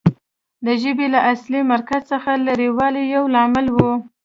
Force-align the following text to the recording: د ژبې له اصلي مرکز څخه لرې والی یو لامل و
د 0.65 0.67
ژبې 0.81 1.07
له 1.13 1.19
اصلي 1.31 1.61
مرکز 1.73 2.01
څخه 2.11 2.31
لرې 2.47 2.69
والی 2.77 3.03
یو 3.15 3.23
لامل 3.35 3.67
و 3.73 3.77